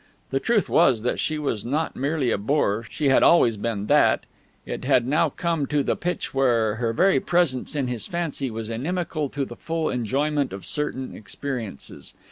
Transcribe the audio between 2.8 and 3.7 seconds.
she had always